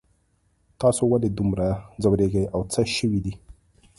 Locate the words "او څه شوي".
2.55-3.19